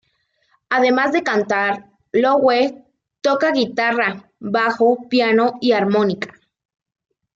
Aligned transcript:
Además 0.71 1.11
de 1.11 1.21
cantar, 1.21 1.91
Lowe 2.11 2.87
toca 3.21 3.51
guitarra, 3.51 4.31
bajo, 4.39 5.07
piano 5.09 5.59
y 5.61 5.73
armónica. 5.73 6.33